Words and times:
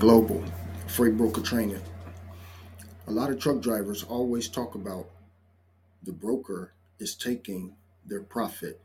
Global, 0.00 0.42
Freight 0.86 1.18
Broker 1.18 1.42
Training. 1.42 1.82
A 3.06 3.10
lot 3.10 3.28
of 3.28 3.38
truck 3.38 3.60
drivers 3.60 4.02
always 4.02 4.48
talk 4.48 4.74
about 4.74 5.10
the 6.02 6.12
broker 6.12 6.72
is 6.98 7.14
taking 7.14 7.74
their 8.06 8.22
profit. 8.22 8.80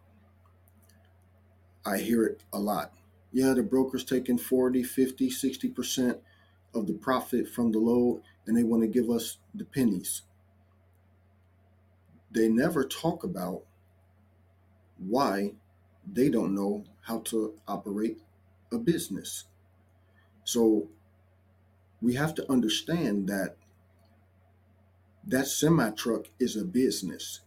I 1.85 1.99
hear 1.99 2.25
it 2.25 2.41
a 2.51 2.59
lot. 2.59 2.91
Yeah, 3.31 3.53
the 3.53 3.63
broker's 3.63 4.03
taking 4.03 4.37
40, 4.37 4.83
50, 4.83 5.29
60% 5.29 6.19
of 6.73 6.85
the 6.85 6.93
profit 6.93 7.47
from 7.47 7.71
the 7.71 7.79
load 7.79 8.21
and 8.45 8.57
they 8.57 8.63
want 8.63 8.81
to 8.81 8.87
give 8.87 9.09
us 9.09 9.37
the 9.53 9.63
pennies. 9.63 10.23
They 12.29 12.49
never 12.49 12.83
talk 12.83 13.23
about 13.23 13.63
why 14.97 15.53
they 16.05 16.27
don't 16.27 16.53
know 16.53 16.83
how 17.03 17.19
to 17.19 17.53
operate 17.69 18.19
a 18.69 18.77
business. 18.77 19.45
So 20.43 20.89
we 22.05 22.13
have 22.13 22.35
to 22.35 22.51
understand 22.51 23.27
that 23.27 23.55
that 25.25 25.47
semi 25.47 25.89
truck 25.89 26.25
is 26.39 26.55
a 26.55 26.63
business. 26.63 27.39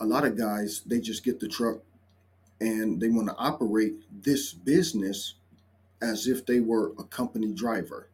A 0.00 0.06
lot 0.06 0.24
of 0.24 0.38
guys, 0.38 0.80
they 0.86 0.98
just 0.98 1.22
get 1.22 1.40
the 1.40 1.48
truck 1.48 1.80
and 2.58 3.02
they 3.02 3.10
want 3.10 3.28
to 3.28 3.36
operate 3.36 3.96
this 4.22 4.54
business 4.54 5.34
as 6.00 6.26
if 6.26 6.46
they 6.46 6.58
were 6.58 6.92
a 6.98 7.04
company 7.04 7.52
driver. 7.52 8.08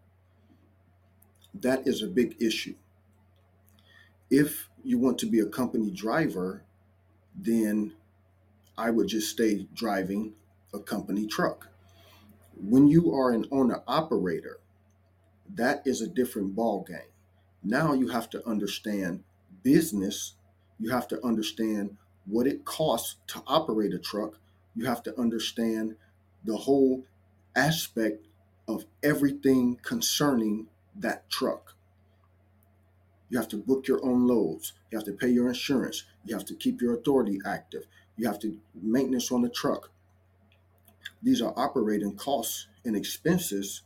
That 1.55 1.87
is 1.87 2.03
a 2.03 2.09
big 2.09 2.35
issue. 2.43 2.75
If 4.31 4.69
you 4.83 4.99
want 4.99 5.17
to 5.19 5.27
be 5.27 5.39
a 5.39 5.47
company 5.47 5.93
driver, 5.93 6.65
then 7.37 7.93
I 8.77 8.91
would 8.91 9.07
just 9.07 9.31
stay 9.31 9.69
driving 9.75 10.33
a 10.75 10.81
company 10.81 11.25
truck. 11.25 11.69
When 12.61 12.89
you 12.89 13.15
are 13.15 13.31
an 13.31 13.47
owner 13.53 13.83
operator, 13.87 14.59
that 15.55 15.83
is 15.85 16.01
a 16.01 16.09
different 16.09 16.55
ball 16.55 16.83
game. 16.83 17.13
Now 17.63 17.93
you 17.93 18.09
have 18.09 18.31
to 18.31 18.47
understand 18.47 19.23
business. 19.63 20.35
You 20.79 20.91
have 20.91 21.07
to 21.09 21.25
understand 21.25 21.97
what 22.27 22.47
it 22.47 22.65
costs 22.65 23.17
to 23.29 23.43
operate 23.47 23.93
a 23.93 23.99
truck. 23.99 24.39
You 24.75 24.87
have 24.87 25.03
to 25.05 25.19
understand 25.21 25.97
the 26.45 26.57
whole 26.57 27.05
aspect 27.55 28.27
of 28.67 28.85
everything 29.03 29.79
concerning 29.83 30.69
that 30.97 31.29
truck. 31.31 31.75
You 33.29 33.39
have 33.39 33.49
to 33.49 33.57
book 33.57 33.89
your 33.89 34.05
own 34.05 34.27
loads. 34.27 34.73
You 34.91 34.99
have 34.99 35.07
to 35.07 35.13
pay 35.13 35.29
your 35.29 35.49
insurance. 35.49 36.05
You 36.25 36.35
have 36.35 36.45
to 36.47 36.55
keep 36.55 36.81
your 36.81 36.95
authority 36.95 37.41
active. 37.47 37.85
You 38.17 38.27
have 38.27 38.39
to 38.41 38.59
maintenance 38.75 39.33
on 39.33 39.43
the 39.43 39.49
truck. 39.49 39.91
These 41.23 41.41
are 41.41 41.55
operating 41.57 42.17
costs 42.17 42.67
and 42.85 42.97
expenses 42.97 43.83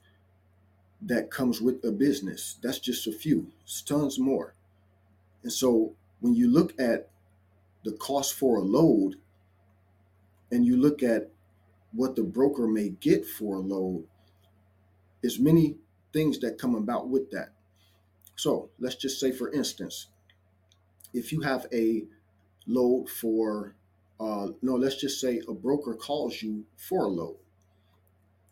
that 1.02 1.30
comes 1.30 1.60
with 1.60 1.84
a 1.84 1.92
business. 1.92 2.56
That's 2.62 2.78
just 2.78 3.06
a 3.06 3.12
few. 3.12 3.48
It's 3.64 3.82
tons 3.82 4.18
more. 4.18 4.54
And 5.42 5.52
so 5.52 5.94
when 6.20 6.34
you 6.34 6.50
look 6.50 6.78
at 6.80 7.08
the 7.84 7.92
cost 7.92 8.34
for 8.34 8.56
a 8.56 8.62
load 8.62 9.16
and 10.50 10.64
you 10.64 10.76
look 10.76 11.02
at 11.02 11.30
what 11.92 12.16
the 12.16 12.22
broker 12.22 12.66
may 12.66 12.88
get 12.88 13.24
for 13.26 13.56
a 13.56 13.60
load, 13.60 14.06
there's 15.20 15.38
many 15.38 15.76
things 16.12 16.38
that 16.40 16.58
come 16.58 16.74
about 16.74 17.08
with 17.08 17.30
that. 17.30 17.50
So 18.36 18.70
let's 18.78 18.96
just 18.96 19.20
say, 19.20 19.32
for 19.32 19.52
instance, 19.52 20.08
if 21.12 21.32
you 21.32 21.40
have 21.40 21.66
a 21.72 22.04
load 22.66 23.08
for 23.08 23.76
uh, 24.18 24.48
no, 24.62 24.74
let's 24.74 24.96
just 24.96 25.20
say 25.20 25.42
a 25.46 25.52
broker 25.52 25.94
calls 25.94 26.42
you 26.42 26.64
for 26.76 27.04
a 27.04 27.08
load. 27.08 27.36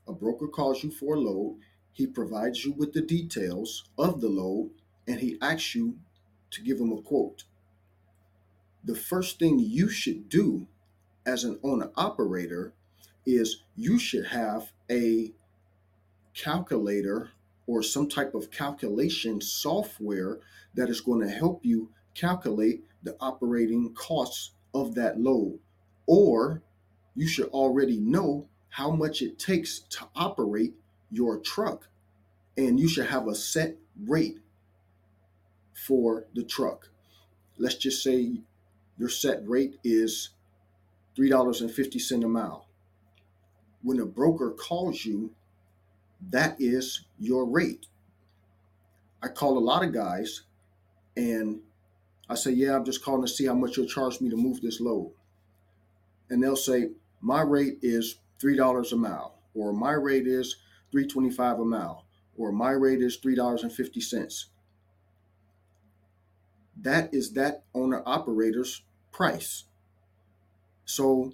A 0.07 0.13
broker 0.13 0.47
calls 0.47 0.85
you 0.85 0.91
for 0.91 1.15
a 1.15 1.21
load. 1.21 1.59
He 1.94 2.09
provides 2.09 2.65
you 2.65 2.72
with 2.72 2.93
the 2.93 3.00
details 3.00 3.84
of 3.97 4.21
the 4.21 4.28
load 4.28 4.72
and 5.06 5.21
he 5.21 5.38
asks 5.41 5.77
you 5.77 5.99
to 6.50 6.60
give 6.60 6.81
him 6.81 6.93
a 6.93 7.00
quote. 7.00 7.44
The 8.82 8.97
first 8.97 9.38
thing 9.38 9.60
you 9.60 9.88
should 9.88 10.28
do 10.28 10.66
as 11.25 11.44
an 11.44 11.59
owner 11.62 11.91
operator 11.97 12.75
is 13.25 13.62
you 13.77 13.99
should 13.99 14.27
have 14.27 14.72
a 14.91 15.32
calculator 16.34 17.31
or 17.66 17.82
some 17.82 18.09
type 18.09 18.34
of 18.34 18.50
calculation 18.50 19.41
software 19.41 20.41
that 20.75 20.91
is 20.91 21.00
going 21.00 21.21
to 21.21 21.32
help 21.32 21.65
you 21.65 21.91
calculate 22.15 22.84
the 23.05 23.16
operating 23.21 23.94
costs 23.94 24.50
of 24.75 24.97
that 24.97 25.21
load. 25.21 25.61
Or 26.06 26.61
you 27.15 27.28
should 27.28 27.49
already 27.50 28.00
know 28.00 28.49
how 28.69 28.91
much 28.91 29.22
it 29.22 29.38
takes 29.38 29.78
to 29.78 30.09
operate 30.16 30.75
your 31.15 31.39
truck. 31.39 31.89
And 32.57 32.79
you 32.79 32.89
should 32.89 33.07
have 33.07 33.27
a 33.29 33.35
set 33.35 33.77
rate 34.07 34.39
for 35.75 36.27
the 36.35 36.43
truck. 36.43 36.89
Let's 37.59 37.77
just 37.77 38.03
say 38.03 38.33
your 38.99 39.09
set 39.09 39.47
rate 39.47 39.79
is 39.85 40.31
$3.50 41.17 42.25
a 42.25 42.29
mile. 42.29 42.67
When 43.83 44.01
a 44.01 44.07
broker 44.07 44.51
calls 44.51 45.05
you, 45.05 45.33
that 46.31 46.57
is 46.59 47.05
your 47.19 47.45
rate. 47.45 47.87
I 49.23 49.29
call 49.29 49.59
a 49.59 49.61
lot 49.61 49.85
of 49.85 49.93
guys 49.93 50.43
and 51.17 51.61
I 52.29 52.35
say, 52.35 52.53
Yeah, 52.53 52.77
I'm 52.77 52.85
just 52.85 53.05
calling 53.05 53.23
to 53.23 53.29
see 53.29 53.47
how 53.47 53.55
much 53.55 53.77
you'll 53.77 53.87
charge 53.87 54.21
me 54.21 54.31
to 54.31 54.37
move 54.37 54.61
this 54.61 54.81
load. 54.81 55.13
And 56.31 56.43
they'll 56.43 56.57
say, 56.57 56.91
My 57.21 57.43
rate 57.43 57.79
is 57.83 58.17
$3 58.43 58.93
a 58.93 58.97
mile, 58.97 59.35
or 59.55 59.73
my 59.73 59.93
rate 59.93 60.27
is 60.27 60.57
325 60.94 61.59
a 61.59 61.65
mile, 61.65 62.06
or 62.37 62.53
my 62.53 62.71
rate 62.71 63.03
is 63.03 63.19
$3.50. 63.19 64.44
That 66.81 67.12
is 67.12 67.32
that 67.32 67.65
owner 67.75 68.00
operator's 68.06 68.82
price. 69.10 69.65
So 70.84 71.32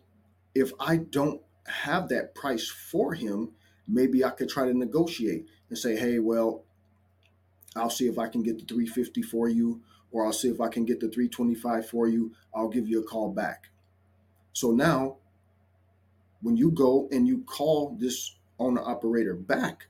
if 0.54 0.72
I 0.80 0.96
don't 0.96 1.42
have 1.66 2.08
that 2.08 2.34
price 2.34 2.70
for 2.70 3.12
him, 3.12 3.50
maybe 3.86 4.24
I 4.24 4.30
could 4.30 4.48
try 4.48 4.64
to 4.64 4.72
negotiate 4.72 5.44
and 5.68 5.76
say, 5.76 5.94
hey, 5.94 6.20
well, 6.20 6.64
I'll 7.76 7.90
see 7.90 8.08
if 8.08 8.18
I 8.18 8.28
can 8.28 8.42
get 8.42 8.58
the 8.58 8.64
350 8.64 9.20
for 9.20 9.46
you, 9.46 9.82
or 10.10 10.24
I'll 10.24 10.32
see 10.32 10.48
if 10.48 10.62
I 10.62 10.68
can 10.68 10.86
get 10.86 11.00
the 11.00 11.10
325 11.10 11.86
for 11.86 12.08
you. 12.08 12.32
I'll 12.54 12.70
give 12.70 12.88
you 12.88 13.00
a 13.00 13.04
call 13.04 13.30
back. 13.30 13.68
So 14.54 14.70
now, 14.70 15.18
when 16.40 16.56
you 16.56 16.70
go 16.70 17.10
and 17.12 17.28
you 17.28 17.42
call 17.42 17.94
this 18.00 18.36
owner 18.60 18.82
operator 18.82 19.34
back, 19.34 19.86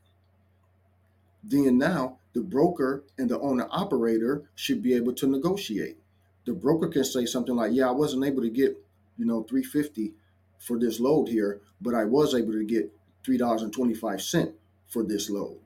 then 1.43 1.79
now 1.79 2.19
the 2.33 2.41
broker 2.41 3.05
and 3.19 3.29
the 3.29 3.39
owner 3.41 3.67
operator 3.71 4.49
should 4.55 4.83
be 4.83 4.95
able 4.95 5.13
to 5.15 5.27
negotiate. 5.27 5.99
The 6.47 6.53
broker 6.53 6.89
can 6.89 7.05
say 7.05 7.27
something 7.27 7.55
like, 7.55 7.73
"Yeah, 7.73 7.89
I 7.89 7.93
wasn't 7.93 8.25
able 8.25 8.43
to 8.43 8.51
get, 8.51 8.83
you 9.19 9.25
know, 9.27 9.43
350 9.43 10.15
for 10.59 10.79
this 10.79 11.01
load 11.01 11.29
here, 11.29 11.61
but 11.81 11.95
I 11.95 12.05
was 12.05 12.35
able 12.35 12.53
to 12.53 12.65
get 12.65 12.93
$3.25 13.25 14.55
for 14.87 15.03
this 15.03 15.29
load." 15.29 15.59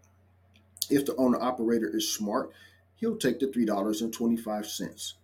If 0.90 1.06
the 1.06 1.16
owner 1.16 1.40
operator 1.40 1.88
is 1.88 2.08
smart, 2.12 2.50
he'll 2.96 3.16
take 3.16 3.40
the 3.40 3.46
$3.25. 3.46 5.14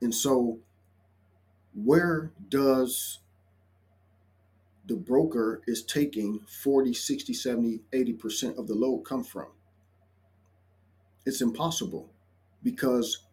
And 0.00 0.14
so 0.14 0.60
where 1.74 2.32
does 2.48 3.18
the 4.86 4.96
broker 4.96 5.62
is 5.66 5.82
taking 5.84 6.40
40, 6.62 6.94
60, 6.94 7.34
70, 7.34 7.80
80% 7.92 8.58
of 8.58 8.66
the 8.66 8.74
load 8.74 9.00
come 9.00 9.24
from? 9.24 9.48
It's 11.24 11.40
impossible 11.40 12.10
because 12.62 13.24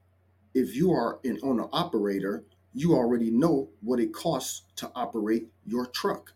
if 0.53 0.75
you 0.75 0.91
are 0.91 1.19
an 1.23 1.39
owner 1.43 1.67
operator, 1.71 2.43
you 2.73 2.93
already 2.93 3.29
know 3.29 3.69
what 3.81 3.99
it 3.99 4.13
costs 4.13 4.63
to 4.77 4.91
operate 4.95 5.47
your 5.65 5.85
truck. 5.85 6.33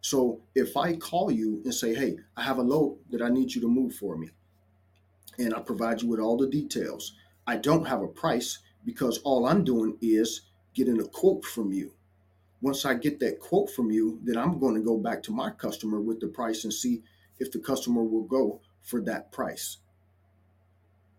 So 0.00 0.40
if 0.54 0.76
I 0.76 0.96
call 0.96 1.30
you 1.30 1.60
and 1.64 1.74
say, 1.74 1.94
hey, 1.94 2.16
I 2.36 2.42
have 2.42 2.58
a 2.58 2.62
load 2.62 2.98
that 3.10 3.20
I 3.20 3.28
need 3.28 3.54
you 3.54 3.60
to 3.60 3.68
move 3.68 3.94
for 3.94 4.16
me, 4.16 4.30
and 5.38 5.54
I 5.54 5.60
provide 5.60 6.00
you 6.02 6.08
with 6.08 6.20
all 6.20 6.36
the 6.36 6.48
details, 6.48 7.14
I 7.46 7.56
don't 7.56 7.86
have 7.86 8.02
a 8.02 8.08
price 8.08 8.58
because 8.84 9.18
all 9.18 9.46
I'm 9.46 9.64
doing 9.64 9.98
is 10.00 10.42
getting 10.74 11.00
a 11.00 11.04
quote 11.04 11.44
from 11.44 11.72
you. 11.72 11.92
Once 12.62 12.84
I 12.84 12.94
get 12.94 13.20
that 13.20 13.40
quote 13.40 13.70
from 13.70 13.90
you, 13.90 14.20
then 14.22 14.36
I'm 14.36 14.58
going 14.58 14.74
to 14.74 14.82
go 14.82 14.98
back 14.98 15.22
to 15.24 15.32
my 15.32 15.50
customer 15.50 16.00
with 16.00 16.20
the 16.20 16.28
price 16.28 16.64
and 16.64 16.72
see 16.72 17.02
if 17.38 17.50
the 17.50 17.58
customer 17.58 18.02
will 18.02 18.24
go 18.24 18.60
for 18.82 19.00
that 19.02 19.32
price. 19.32 19.78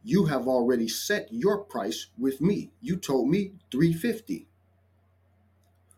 You 0.04 0.26
have 0.26 0.48
already 0.48 0.88
set 0.88 1.30
your 1.32 1.60
price 1.60 2.08
with 2.18 2.42
me. 2.42 2.72
You 2.82 2.98
told 2.98 3.30
me 3.30 3.54
350. 3.72 4.48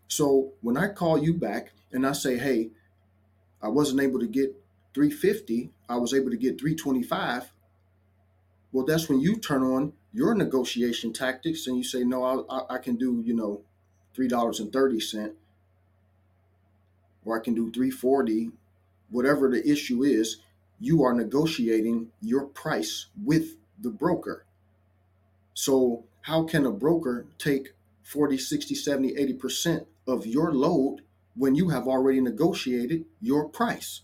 So 0.08 0.54
when 0.62 0.78
I 0.78 0.90
call 0.90 1.18
you 1.18 1.34
back 1.34 1.74
and 1.92 2.06
I 2.06 2.14
say, 2.14 2.38
"Hey, 2.38 2.72
I 3.62 3.70
wasn't 3.70 4.02
able 4.02 4.20
to 4.20 4.28
get 4.28 4.56
350, 4.94 5.72
I 5.90 5.98
was 5.98 6.14
able 6.14 6.30
to 6.30 6.38
get 6.38 6.60
325." 6.60 7.52
Well, 8.72 8.86
that's 8.86 9.08
when 9.08 9.20
you 9.20 9.38
turn 9.38 9.64
on 9.64 9.94
your 10.12 10.36
negotiation 10.36 11.14
tactics 11.14 11.68
and 11.68 11.78
you 11.78 11.84
say, 11.84 12.04
no, 12.04 12.46
I, 12.50 12.76
I 12.76 12.78
can 12.80 12.96
do, 12.96 13.22
you 13.24 13.36
know, 13.36 13.62
$3.30 14.16 15.34
or 17.26 17.40
I 17.40 17.44
can 17.44 17.54
do 17.54 17.72
340, 17.72 18.52
whatever 19.10 19.50
the 19.50 19.68
issue 19.70 20.04
is, 20.04 20.38
you 20.80 21.04
are 21.04 21.14
negotiating 21.14 22.12
your 22.22 22.46
price 22.46 23.08
with 23.24 23.56
the 23.80 23.90
broker. 23.90 24.46
So, 25.54 26.04
how 26.22 26.44
can 26.44 26.66
a 26.66 26.72
broker 26.72 27.28
take 27.38 27.74
40, 28.02 28.38
60, 28.38 28.76
70, 28.76 29.14
80% 29.14 29.86
of 30.08 30.26
your 30.26 30.52
load 30.52 31.02
when 31.36 31.56
you 31.56 31.70
have 31.70 31.88
already 31.88 32.20
negotiated 32.20 33.06
your 33.22 33.48
price? 33.48 34.02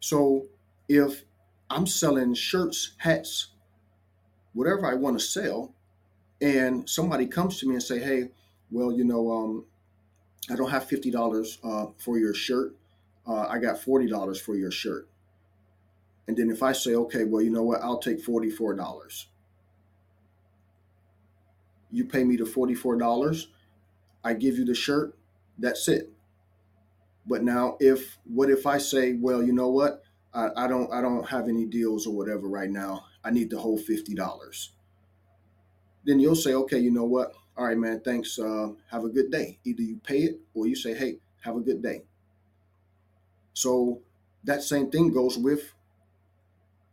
So, 0.00 0.46
if 0.88 1.24
I'm 1.68 1.86
selling 1.86 2.34
shirts, 2.34 2.92
hats, 2.98 3.48
whatever 4.52 4.86
I 4.86 4.94
want 4.94 5.18
to 5.18 5.24
sell, 5.24 5.74
and 6.40 6.88
somebody 6.88 7.26
comes 7.26 7.58
to 7.60 7.68
me 7.68 7.74
and 7.74 7.82
say, 7.82 7.98
"Hey, 7.98 8.30
well, 8.70 8.92
you 8.92 9.04
know, 9.04 9.30
um, 9.30 9.64
I 10.50 10.56
don't 10.56 10.70
have 10.70 10.86
fifty 10.86 11.10
dollars 11.10 11.58
uh, 11.64 11.86
for 11.98 12.18
your 12.18 12.34
shirt. 12.34 12.76
Uh, 13.26 13.46
I 13.48 13.58
got 13.58 13.78
forty 13.80 14.08
dollars 14.08 14.40
for 14.40 14.56
your 14.56 14.70
shirt." 14.70 15.08
And 16.26 16.36
then 16.36 16.50
if 16.50 16.62
I 16.62 16.72
say, 16.72 16.94
"Okay, 16.94 17.24
well, 17.24 17.42
you 17.42 17.50
know 17.50 17.62
what? 17.62 17.82
I'll 17.82 17.98
take 17.98 18.20
forty-four 18.20 18.74
dollars." 18.74 19.28
You 21.90 22.04
pay 22.04 22.24
me 22.24 22.36
the 22.36 22.46
forty-four 22.46 22.96
dollars. 22.96 23.48
I 24.24 24.34
give 24.34 24.58
you 24.58 24.64
the 24.64 24.74
shirt. 24.74 25.16
That's 25.58 25.86
it. 25.88 26.10
But 27.26 27.42
now, 27.42 27.76
if 27.80 28.18
what 28.24 28.50
if 28.50 28.66
I 28.66 28.78
say, 28.78 29.14
"Well, 29.14 29.42
you 29.42 29.52
know 29.52 29.68
what? 29.68 30.02
I, 30.32 30.48
I 30.56 30.66
don't 30.66 30.92
I 30.92 31.00
don't 31.00 31.28
have 31.28 31.48
any 31.48 31.64
deals 31.66 32.06
or 32.06 32.14
whatever 32.14 32.48
right 32.48 32.70
now. 32.70 33.04
I 33.22 33.30
need 33.30 33.50
the 33.50 33.58
whole 33.58 33.78
fifty 33.78 34.14
dollars." 34.14 34.70
Then 36.04 36.20
you'll 36.20 36.36
say, 36.36 36.54
"Okay, 36.54 36.78
you 36.78 36.90
know 36.90 37.04
what? 37.04 37.34
All 37.56 37.66
right, 37.66 37.78
man. 37.78 38.00
Thanks. 38.00 38.38
Uh, 38.38 38.72
have 38.90 39.04
a 39.04 39.08
good 39.08 39.30
day." 39.30 39.58
Either 39.64 39.82
you 39.82 39.96
pay 40.04 40.22
it 40.24 40.40
or 40.54 40.66
you 40.66 40.76
say, 40.76 40.94
"Hey, 40.94 41.18
have 41.42 41.56
a 41.56 41.60
good 41.60 41.82
day." 41.82 42.04
So 43.54 44.02
that 44.44 44.62
same 44.62 44.90
thing 44.90 45.12
goes 45.12 45.38
with 45.38 45.72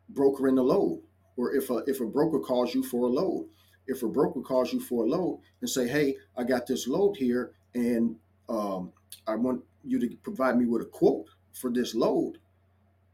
brokering 0.09 0.55
the 0.55 0.63
load, 0.63 1.03
or 1.37 1.53
if 1.55 1.69
a 1.69 1.77
if 1.87 2.01
a 2.01 2.05
broker 2.05 2.39
calls 2.39 2.73
you 2.73 2.83
for 2.83 3.05
a 3.07 3.09
load, 3.09 3.49
if 3.87 4.03
a 4.03 4.07
broker 4.07 4.41
calls 4.41 4.73
you 4.73 4.79
for 4.79 5.05
a 5.05 5.09
load 5.09 5.41
and 5.61 5.69
say, 5.69 5.87
"Hey, 5.87 6.17
I 6.37 6.43
got 6.43 6.67
this 6.67 6.87
load 6.87 7.17
here, 7.17 7.53
and 7.73 8.17
um, 8.49 8.93
I 9.27 9.35
want 9.35 9.63
you 9.83 9.99
to 9.99 10.15
provide 10.17 10.57
me 10.57 10.65
with 10.65 10.81
a 10.83 10.85
quote 10.85 11.27
for 11.53 11.71
this 11.71 11.95
load," 11.95 12.37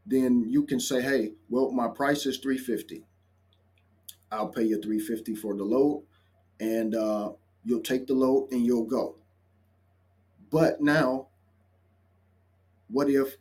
then 0.06 0.44
you 0.48 0.64
can 0.64 0.80
say, 0.80 1.02
"Hey, 1.02 1.34
well, 1.48 1.70
my 1.72 1.88
price 1.88 2.26
is 2.26 2.38
three 2.38 2.58
fifty. 2.58 3.04
I'll 4.30 4.48
pay 4.48 4.62
you 4.64 4.80
three 4.80 5.00
fifty 5.00 5.34
for 5.34 5.56
the 5.56 5.64
load, 5.64 6.04
and 6.60 6.94
uh, 6.94 7.32
you'll 7.64 7.80
take 7.80 8.06
the 8.06 8.14
load 8.14 8.52
and 8.52 8.64
you'll 8.64 8.84
go." 8.86 9.16
But 10.50 10.80
now, 10.80 11.28
what 12.88 13.10
if 13.10 13.36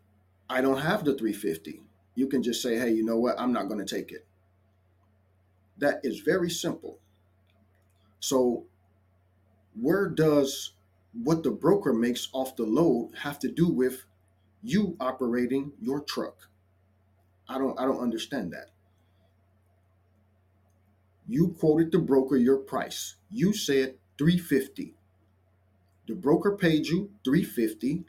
I 0.50 0.62
don't 0.62 0.80
have 0.80 1.06
the 1.06 1.16
three 1.16 1.34
fifty? 1.34 1.84
You 2.16 2.28
can 2.28 2.44
just 2.44 2.62
say, 2.62 2.78
"Hey, 2.78 2.92
you 2.92 3.04
know 3.06 3.18
what? 3.18 3.40
I'm 3.40 3.54
not 3.54 3.68
going 3.68 3.86
to 3.86 3.96
take 3.96 4.12
it." 4.12 4.26
That 5.78 6.00
is 6.04 6.20
very 6.20 6.50
simple. 6.50 7.00
So, 8.20 8.66
where 9.80 10.10
does 10.10 10.74
what 11.14 11.44
the 11.44 11.52
broker 11.52 11.94
makes 11.94 12.30
off 12.34 12.56
the 12.56 12.64
load 12.66 13.12
have 13.22 13.40
to 13.40 13.52
do 13.52 13.70
with 13.70 14.06
you 14.64 14.96
operating 15.00 15.74
your 15.80 16.02
truck? 16.02 16.50
I 17.48 17.58
don't 17.58 17.80
I 17.80 17.86
don't 17.86 18.02
understand 18.02 18.54
that. 18.54 18.72
You 21.28 21.56
quoted 21.60 21.92
the 21.92 22.00
broker 22.00 22.38
your 22.38 22.58
price. 22.58 23.16
You 23.30 23.54
said 23.54 23.96
350. 24.18 24.96
The 26.08 26.16
broker 26.16 26.56
paid 26.56 26.88
you 26.88 27.12
350 27.26 28.06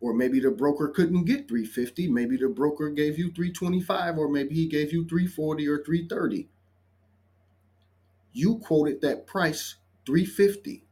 or 0.00 0.14
maybe 0.14 0.40
the 0.40 0.50
broker 0.50 0.88
couldn't 0.88 1.24
get 1.24 1.48
350, 1.48 2.08
maybe 2.08 2.36
the 2.36 2.48
broker 2.48 2.90
gave 2.90 3.18
you 3.18 3.26
325 3.32 4.18
or 4.18 4.28
maybe 4.28 4.54
he 4.54 4.66
gave 4.66 4.92
you 4.92 5.06
340 5.06 5.68
or 5.68 5.82
330. 5.84 6.48
You 8.32 8.58
quoted 8.58 9.00
that 9.02 9.26
price 9.26 9.76
350. 10.06 10.84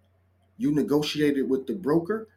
You 0.58 0.72
negotiated 0.72 1.48
with 1.48 1.66
the 1.66 1.74
broker. 1.74 2.28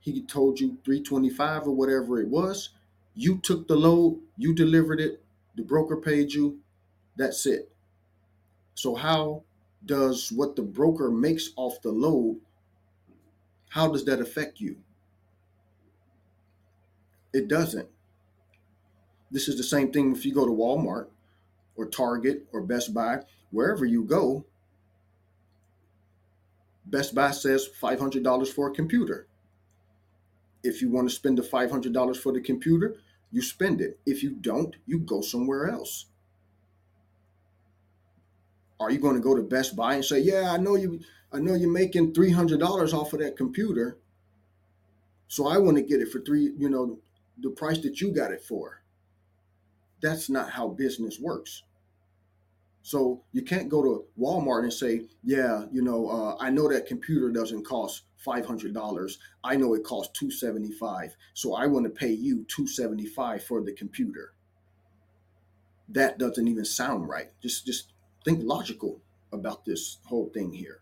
He 0.00 0.22
told 0.22 0.60
you 0.60 0.78
325 0.84 1.66
or 1.66 1.72
whatever 1.72 2.20
it 2.20 2.28
was. 2.28 2.70
You 3.14 3.38
took 3.38 3.68
the 3.68 3.76
load, 3.76 4.20
you 4.36 4.54
delivered 4.54 5.00
it, 5.00 5.22
the 5.56 5.62
broker 5.62 5.96
paid 5.96 6.32
you. 6.32 6.60
That's 7.16 7.46
it. 7.46 7.71
So 8.74 8.94
how 8.94 9.42
does 9.84 10.30
what 10.30 10.56
the 10.56 10.62
broker 10.62 11.10
makes 11.10 11.50
off 11.56 11.82
the 11.82 11.90
load 11.90 12.40
how 13.72 13.88
does 13.88 14.04
that 14.04 14.20
affect 14.20 14.60
you? 14.60 14.76
It 17.32 17.48
doesn't. 17.48 17.88
This 19.30 19.48
is 19.48 19.56
the 19.56 19.62
same 19.62 19.90
thing 19.90 20.12
if 20.12 20.26
you 20.26 20.34
go 20.34 20.44
to 20.44 20.52
Walmart 20.52 21.06
or 21.74 21.86
Target 21.86 22.44
or 22.52 22.60
Best 22.60 22.92
Buy, 22.92 23.20
wherever 23.50 23.86
you 23.86 24.04
go. 24.04 24.44
Best 26.84 27.14
Buy 27.14 27.30
says 27.30 27.66
$500 27.82 28.52
for 28.52 28.68
a 28.68 28.74
computer. 28.74 29.26
If 30.62 30.82
you 30.82 30.90
want 30.90 31.08
to 31.08 31.14
spend 31.14 31.38
the 31.38 31.42
$500 31.42 32.16
for 32.18 32.30
the 32.30 32.42
computer, 32.42 32.96
you 33.30 33.40
spend 33.40 33.80
it. 33.80 33.98
If 34.04 34.22
you 34.22 34.32
don't, 34.32 34.76
you 34.84 34.98
go 34.98 35.22
somewhere 35.22 35.70
else. 35.70 36.04
Are 38.82 38.90
you 38.90 38.98
going 38.98 39.14
to 39.14 39.20
go 39.20 39.34
to 39.34 39.42
Best 39.42 39.76
Buy 39.76 39.94
and 39.94 40.04
say, 40.04 40.20
"Yeah, 40.20 40.52
I 40.52 40.58
know 40.58 40.76
you 40.76 41.00
I 41.32 41.38
know 41.38 41.54
you're 41.54 41.70
making 41.70 42.12
$300 42.12 42.92
off 42.92 43.12
of 43.12 43.20
that 43.20 43.36
computer. 43.36 43.98
So 45.28 45.46
I 45.46 45.56
want 45.58 45.78
to 45.78 45.82
get 45.82 46.02
it 46.02 46.10
for 46.10 46.20
3, 46.20 46.52
you 46.58 46.68
know, 46.68 46.98
the 47.38 47.50
price 47.50 47.78
that 47.78 48.00
you 48.00 48.12
got 48.12 48.32
it 48.32 48.42
for." 48.42 48.82
That's 50.02 50.28
not 50.28 50.50
how 50.50 50.68
business 50.68 51.18
works. 51.20 51.62
So 52.82 53.22
you 53.32 53.42
can't 53.42 53.68
go 53.68 53.82
to 53.82 54.04
Walmart 54.18 54.64
and 54.64 54.72
say, 54.72 55.08
"Yeah, 55.22 55.66
you 55.70 55.82
know, 55.82 56.08
uh, 56.08 56.36
I 56.40 56.50
know 56.50 56.68
that 56.68 56.86
computer 56.86 57.30
doesn't 57.30 57.64
cost 57.64 58.02
five 58.16 58.44
hundred 58.44 58.74
dollars. 58.74 59.18
I 59.44 59.56
know 59.56 59.74
it 59.74 59.84
costs 59.84 60.18
two 60.18 60.30
seventy 60.30 60.72
five. 60.72 61.16
So 61.34 61.54
I 61.54 61.66
want 61.66 61.84
to 61.84 61.90
pay 61.90 62.10
you 62.12 62.44
two 62.48 62.66
seventy 62.66 63.06
five 63.06 63.44
for 63.44 63.62
the 63.62 63.72
computer." 63.72 64.34
That 65.88 66.18
doesn't 66.18 66.48
even 66.48 66.64
sound 66.64 67.08
right. 67.08 67.30
Just 67.40 67.66
just 67.66 67.91
think 68.24 68.40
logical 68.42 69.00
about 69.32 69.64
this 69.64 69.98
whole 70.04 70.30
thing 70.32 70.52
here. 70.52 70.80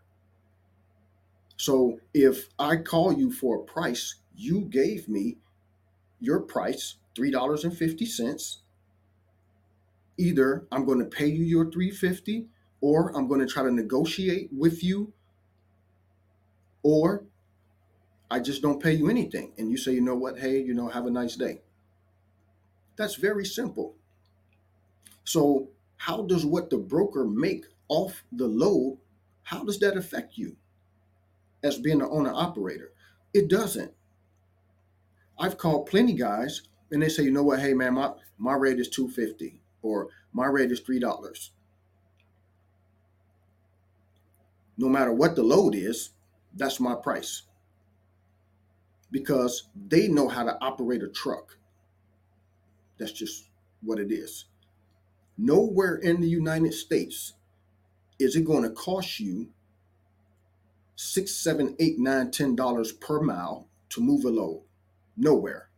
So 1.57 1.99
if 2.13 2.49
I 2.57 2.77
call 2.77 3.13
you 3.13 3.31
for 3.31 3.57
a 3.57 3.63
price, 3.63 4.15
you 4.35 4.61
gave 4.61 5.07
me 5.07 5.37
your 6.19 6.39
price 6.39 6.95
three 7.15 7.31
dollars 7.31 7.63
and 7.63 7.77
fifty 7.77 8.05
cents 8.05 8.61
either 10.17 10.65
I'm 10.71 10.85
going 10.85 10.99
to 10.99 11.05
pay 11.05 11.25
you 11.25 11.43
your 11.43 11.69
350 11.71 12.47
or 12.79 13.15
I'm 13.15 13.27
going 13.27 13.39
to 13.39 13.47
try 13.47 13.63
to 13.63 13.71
negotiate 13.71 14.49
with 14.55 14.83
you 14.83 15.13
or 16.83 17.25
I 18.29 18.39
just 18.39 18.61
don't 18.61 18.81
pay 18.81 18.93
you 18.93 19.09
anything 19.09 19.53
and 19.57 19.69
you 19.69 19.77
say, 19.77 19.93
"You 19.93 20.01
know 20.01 20.15
what? 20.15 20.39
Hey, 20.39 20.61
you 20.61 20.73
know, 20.73 20.87
have 20.87 21.05
a 21.05 21.11
nice 21.11 21.35
day." 21.35 21.61
That's 22.95 23.15
very 23.15 23.45
simple. 23.45 23.95
So, 25.23 25.69
how 26.01 26.23
does 26.23 26.45
what 26.45 26.71
the 26.71 26.77
broker 26.79 27.25
make 27.25 27.65
off 27.87 28.23
the 28.31 28.47
load, 28.47 28.97
how 29.43 29.63
does 29.63 29.79
that 29.79 29.95
affect 29.95 30.35
you 30.35 30.55
as 31.63 31.77
being 31.77 32.01
an 32.01 32.07
owner 32.09 32.33
operator? 32.33 32.91
It 33.35 33.47
doesn't. 33.49 33.93
I've 35.37 35.59
called 35.59 35.85
plenty 35.85 36.13
guys 36.13 36.63
and 36.91 37.03
they 37.03 37.09
say, 37.09 37.23
"You 37.23 37.31
know 37.31 37.43
what? 37.43 37.59
Hey 37.59 37.73
man, 37.75 37.93
my 37.93 38.13
my 38.37 38.55
rate 38.55 38.79
is 38.79 38.89
250." 38.89 39.61
or 39.83 40.09
my 40.31 40.45
rate 40.45 40.71
is 40.71 40.79
three 40.79 40.99
dollars. 40.99 41.51
No 44.77 44.89
matter 44.89 45.11
what 45.11 45.35
the 45.35 45.43
load 45.43 45.75
is, 45.75 46.11
that's 46.55 46.79
my 46.79 46.95
price. 46.95 47.43
Because 49.11 49.69
they 49.75 50.07
know 50.07 50.27
how 50.27 50.43
to 50.43 50.57
operate 50.61 51.03
a 51.03 51.09
truck. 51.09 51.57
That's 52.97 53.11
just 53.11 53.49
what 53.81 53.99
it 53.99 54.11
is. 54.11 54.45
Nowhere 55.37 55.95
in 55.95 56.21
the 56.21 56.29
United 56.29 56.73
States 56.73 57.33
is 58.19 58.35
it 58.35 58.45
going 58.45 58.63
to 58.63 58.69
cost 58.71 59.19
you 59.19 59.49
six, 60.95 61.31
seven, 61.33 61.75
eight, 61.79 61.99
nine, 61.99 62.31
ten 62.31 62.55
dollars 62.55 62.91
per 62.91 63.21
mile 63.21 63.67
to 63.89 64.01
move 64.01 64.25
a 64.25 64.29
load. 64.29 64.63
Nowhere. 65.17 65.69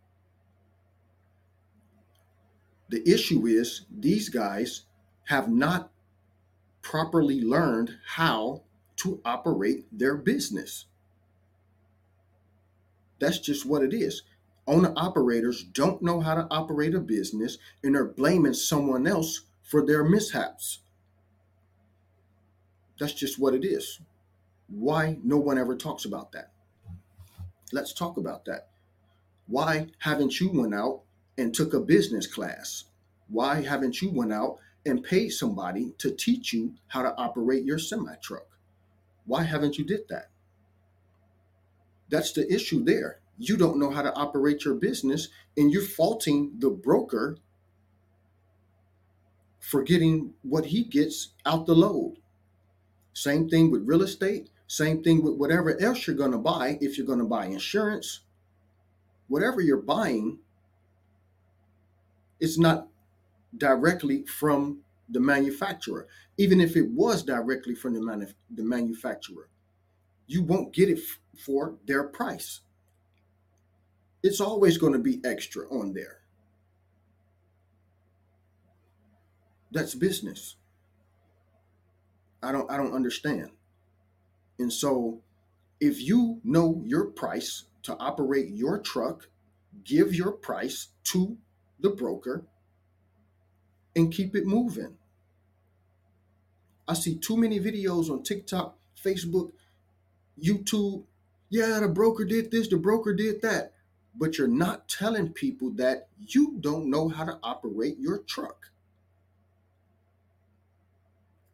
The 2.89 3.07
issue 3.09 3.47
is 3.47 3.85
these 3.91 4.29
guys 4.29 4.83
have 5.25 5.49
not 5.49 5.91
properly 6.81 7.41
learned 7.41 7.97
how 8.05 8.63
to 8.97 9.21
operate 9.25 9.85
their 9.91 10.17
business. 10.17 10.85
That's 13.19 13.39
just 13.39 13.65
what 13.65 13.83
it 13.83 13.93
is. 13.93 14.23
Owner 14.67 14.93
operators 14.95 15.63
don't 15.63 16.01
know 16.01 16.21
how 16.21 16.35
to 16.35 16.47
operate 16.49 16.95
a 16.95 16.99
business 16.99 17.57
and 17.83 17.95
are 17.95 18.05
blaming 18.05 18.53
someone 18.53 19.05
else 19.07 19.41
for 19.61 19.85
their 19.85 20.03
mishaps. 20.03 20.79
That's 22.99 23.13
just 23.13 23.39
what 23.39 23.53
it 23.53 23.65
is. 23.65 23.99
Why 24.69 25.17
no 25.23 25.37
one 25.37 25.57
ever 25.57 25.75
talks 25.75 26.05
about 26.05 26.31
that? 26.31 26.51
Let's 27.73 27.93
talk 27.93 28.17
about 28.17 28.45
that. 28.45 28.69
Why 29.47 29.87
haven't 29.99 30.39
you 30.39 30.49
went 30.51 30.73
out 30.73 31.01
and 31.37 31.53
took 31.53 31.73
a 31.73 31.79
business 31.79 32.27
class? 32.27 32.85
Why 33.27 33.61
haven't 33.61 34.01
you 34.01 34.11
went 34.11 34.31
out 34.31 34.59
and 34.85 35.03
paid 35.03 35.29
somebody 35.29 35.93
to 35.97 36.11
teach 36.11 36.53
you 36.53 36.75
how 36.87 37.01
to 37.01 37.15
operate 37.17 37.65
your 37.65 37.79
semi 37.79 38.15
truck? 38.21 38.47
Why 39.25 39.43
haven't 39.43 39.77
you 39.77 39.85
did 39.85 40.07
that? 40.09 40.29
That's 42.09 42.31
the 42.31 42.51
issue 42.53 42.83
there. 42.83 43.19
You 43.37 43.57
don't 43.57 43.79
know 43.79 43.89
how 43.89 44.01
to 44.01 44.13
operate 44.15 44.63
your 44.63 44.75
business 44.75 45.29
and 45.57 45.71
you're 45.71 45.81
faulting 45.81 46.53
the 46.59 46.69
broker 46.69 47.37
for 49.59 49.81
getting 49.81 50.33
what 50.43 50.67
he 50.67 50.83
gets 50.83 51.29
out 51.45 51.65
the 51.65 51.73
load. 51.73 52.17
Same 53.13 53.47
thing 53.47 53.71
with 53.71 53.87
real 53.87 54.01
estate, 54.01 54.49
same 54.67 55.03
thing 55.03 55.23
with 55.23 55.35
whatever 55.35 55.79
else 55.79 56.05
you're 56.05 56.15
going 56.15 56.31
to 56.31 56.37
buy. 56.37 56.77
If 56.81 56.97
you're 56.97 57.07
going 57.07 57.19
to 57.19 57.25
buy 57.25 57.45
insurance, 57.45 58.21
whatever 59.27 59.61
you're 59.61 59.77
buying, 59.77 60.39
it's 62.39 62.57
not 62.57 62.87
directly 63.57 64.25
from 64.25 64.79
the 65.09 65.19
manufacturer. 65.19 66.07
Even 66.37 66.59
if 66.59 66.75
it 66.75 66.89
was 66.91 67.23
directly 67.23 67.75
from 67.75 67.93
the, 67.93 67.99
manuf- 67.99 68.33
the 68.53 68.63
manufacturer, 68.63 69.49
you 70.27 70.41
won't 70.41 70.73
get 70.73 70.89
it 70.89 70.97
f- 70.97 71.19
for 71.37 71.75
their 71.85 72.03
price. 72.03 72.61
It's 74.23 74.39
always 74.41 74.77
going 74.77 74.93
to 74.93 74.99
be 74.99 75.21
extra 75.25 75.67
on 75.69 75.93
there. 75.93 76.19
That's 79.71 79.95
business. 79.95 80.55
I 82.41 82.51
don't 82.51 82.69
I 82.71 82.77
don't 82.77 82.93
understand. 82.93 83.51
And 84.59 84.71
so 84.71 85.21
if 85.79 86.01
you 86.01 86.39
know 86.43 86.81
your 86.85 87.05
price 87.05 87.65
to 87.83 87.97
operate 87.97 88.49
your 88.49 88.79
truck, 88.79 89.29
give 89.83 90.15
your 90.15 90.31
price 90.31 90.89
to 91.05 91.37
the 91.79 91.89
broker 91.89 92.45
and 93.95 94.13
keep 94.13 94.35
it 94.35 94.45
moving. 94.45 94.95
I 96.87 96.93
see 96.93 97.15
too 97.17 97.37
many 97.37 97.59
videos 97.59 98.09
on 98.09 98.23
TikTok, 98.23 98.77
Facebook, 99.03 99.51
YouTube. 100.41 101.03
Yeah, 101.49 101.79
the 101.79 101.87
broker 101.87 102.25
did 102.25 102.51
this, 102.51 102.67
the 102.67 102.77
broker 102.77 103.13
did 103.13 103.41
that. 103.41 103.72
But 104.15 104.37
you're 104.37 104.47
not 104.47 104.87
telling 104.87 105.33
people 105.33 105.71
that 105.71 106.07
you 106.19 106.57
don't 106.59 106.89
know 106.89 107.09
how 107.09 107.25
to 107.25 107.39
operate 107.41 107.97
your 107.99 108.19
truck. 108.19 108.71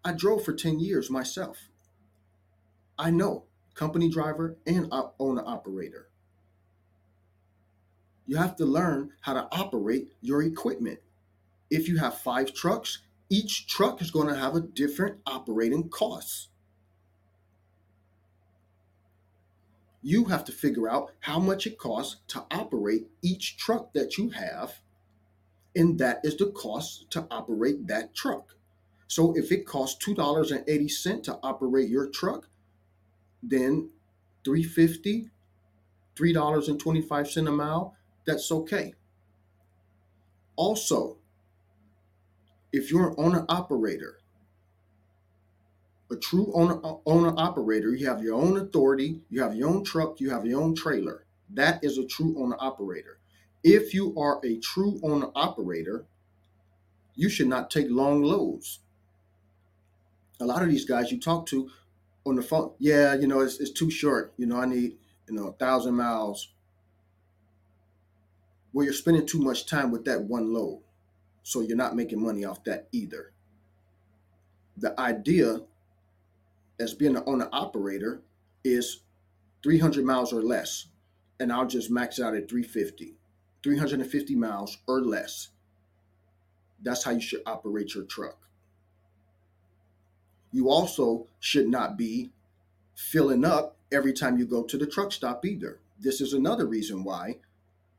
I 0.03 0.13
drove 0.13 0.43
for 0.43 0.53
10 0.53 0.79
years 0.79 1.09
myself. 1.09 1.69
I 2.97 3.11
know 3.11 3.45
company 3.75 4.09
driver 4.09 4.57
and 4.65 4.91
owner 5.19 5.43
operator. 5.45 6.09
You 8.25 8.37
have 8.37 8.55
to 8.57 8.65
learn 8.65 9.13
how 9.21 9.33
to 9.33 9.47
operate 9.51 10.09
your 10.21 10.43
equipment. 10.43 10.99
If 11.69 11.87
you 11.87 11.97
have 11.97 12.19
five 12.19 12.53
trucks, 12.53 12.99
each 13.29 13.67
truck 13.67 14.01
is 14.01 14.11
going 14.11 14.27
to 14.27 14.35
have 14.35 14.55
a 14.55 14.61
different 14.61 15.19
operating 15.25 15.89
cost. 15.89 16.49
You 20.01 20.25
have 20.25 20.46
to 20.46 20.51
figure 20.51 20.89
out 20.89 21.12
how 21.20 21.39
much 21.39 21.68
it 21.68 21.77
costs 21.77 22.18
to 22.29 22.46
operate 22.51 23.08
each 23.22 23.58
truck 23.58 23.94
that 23.94 24.18
you 24.18 24.29
have, 24.29 24.79
and 25.75 26.00
that 26.00 26.22
is 26.24 26.38
the 26.38 26.48
cost 26.48 27.10
to 27.12 27.27
operate 27.29 27.88
that 27.88 28.15
truck. 28.15 28.56
So 29.08 29.36
if 29.36 29.51
it 29.51 29.65
costs 29.65 30.03
$2.80 30.06 31.24
to 31.24 31.39
operate 31.44 31.89
your 31.89 32.08
truck, 32.08 32.48
then 33.41 33.89
350 34.46 35.29
$3.25 36.20 37.48
a 37.48 37.51
mile, 37.51 37.96
that's 38.25 38.51
okay. 38.51 38.94
Also, 40.56 41.18
if 42.74 42.91
you're 42.91 43.10
an 43.10 43.15
owner 43.18 43.46
operator, 43.48 44.20
a 46.11 46.15
true 46.15 46.51
owner 46.53 46.79
uh, 46.83 46.95
owner 47.05 47.33
operator, 47.37 47.93
you 47.93 48.07
have 48.07 48.21
your 48.21 48.35
own 48.35 48.57
authority, 48.57 49.21
you 49.29 49.41
have 49.43 49.55
your 49.55 49.69
own 49.69 49.83
truck, 49.83 50.19
you 50.19 50.29
have 50.31 50.45
your 50.45 50.61
own 50.61 50.75
trailer. 50.75 51.25
That 51.51 51.83
is 51.83 51.97
a 51.97 52.05
true 52.05 52.35
owner 52.37 52.57
operator. 52.59 53.19
If 53.63 53.93
you 53.93 54.17
are 54.17 54.39
a 54.43 54.59
true 54.59 54.99
owner 55.03 55.27
operator, 55.35 56.05
you 57.15 57.29
should 57.29 57.47
not 57.47 57.69
take 57.69 57.87
long 57.89 58.23
loads 58.23 58.79
a 60.39 60.45
lot 60.45 60.61
of 60.61 60.69
these 60.69 60.85
guys 60.85 61.11
you 61.11 61.19
talk 61.19 61.45
to 61.47 61.69
on 62.25 62.35
the 62.35 62.41
phone, 62.41 62.71
yeah, 62.79 63.13
you 63.13 63.27
know, 63.27 63.41
it's, 63.41 63.59
it's 63.59 63.71
too 63.71 63.89
short. 63.89 64.33
You 64.37 64.45
know, 64.45 64.57
I 64.57 64.65
need, 64.65 64.97
you 65.27 65.35
know, 65.35 65.47
a 65.47 65.53
thousand 65.53 65.95
miles. 65.95 66.49
Well, 68.71 68.85
you're 68.85 68.93
spending 68.93 69.25
too 69.25 69.39
much 69.39 69.65
time 69.65 69.91
with 69.91 70.05
that 70.05 70.23
one 70.23 70.53
load. 70.53 70.81
So 71.43 71.61
you're 71.61 71.77
not 71.77 71.95
making 71.95 72.21
money 72.21 72.45
off 72.45 72.63
that 72.65 72.87
either. 72.91 73.31
The 74.77 74.97
idea 74.99 75.61
as 76.79 76.93
being 76.93 77.15
an 77.15 77.24
owner 77.25 77.50
operator 77.51 78.21
is 78.63 79.01
300 79.63 80.05
miles 80.05 80.33
or 80.33 80.41
less. 80.41 80.88
And 81.39 81.51
I'll 81.51 81.67
just 81.67 81.89
max 81.89 82.19
out 82.19 82.36
at 82.36 82.50
350, 82.50 83.15
350 83.63 84.36
miles 84.36 84.77
or 84.88 85.01
less. 85.01 85.50
That's 86.81 87.03
how 87.03 87.12
you 87.12 87.21
should 87.21 87.41
operate 87.45 87.93
your 87.95 88.03
truck 88.05 88.50
you 90.51 90.69
also 90.69 91.27
should 91.39 91.67
not 91.67 91.98
be 91.98 92.31
filling 92.95 93.45
up 93.45 93.77
every 93.91 94.13
time 94.13 94.38
you 94.38 94.45
go 94.45 94.63
to 94.63 94.77
the 94.77 94.88
truck 94.88 95.12
stop 95.12 95.45
either. 95.45 95.79
This 96.00 96.21
is 96.21 96.33
another 96.33 96.65
reason 96.65 97.03
why 97.03 97.38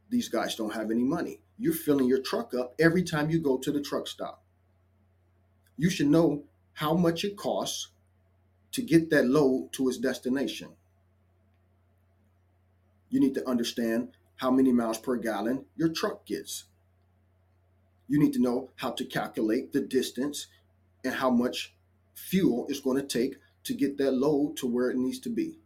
these 0.09 0.29
guys 0.29 0.57
don't 0.57 0.75
have 0.75 0.91
any 0.91 1.05
money. 1.05 1.41
You're 1.59 1.73
filling 1.73 2.09
your 2.09 2.23
truck 2.23 2.55
up 2.55 2.75
every 2.79 3.03
time 3.03 3.31
you 3.31 3.39
go 3.39 3.59
to 3.59 3.71
the 3.71 3.81
truck 3.81 4.09
stop. 4.09 4.43
You 5.77 5.91
should 5.91 6.09
know 6.09 6.45
how 6.75 6.95
much 6.95 7.25
it 7.25 7.37
costs 7.37 7.89
to 8.73 8.83
get 8.83 9.11
that 9.11 9.27
load 9.27 9.73
to 9.73 9.89
its 9.89 9.99
destination. 9.99 10.71
You 13.09 13.21
need 13.21 13.35
to 13.35 13.49
understand 13.49 14.11
how 14.37 14.51
many 14.51 14.73
miles 14.73 14.99
per 14.99 15.17
gallon 15.17 15.65
your 15.77 15.89
truck 15.89 16.25
gets. 16.25 16.65
You 18.09 18.19
need 18.19 18.33
to 18.35 18.43
know 18.43 18.71
how 18.77 18.91
to 18.93 19.05
calculate 19.05 19.73
the 19.73 19.81
distance 19.81 20.47
and 21.05 21.15
how 21.15 21.31
much 21.31 21.75
fuel 22.15 22.67
is 22.69 22.81
going 22.81 22.97
to 22.97 23.07
take 23.07 23.37
to 23.65 23.75
get 23.75 23.99
that 23.99 24.13
load 24.13 24.57
to 24.59 24.67
where 24.67 24.91
it 24.91 24.97
needs 24.97 25.19
to 25.21 25.29
be. 25.29 25.59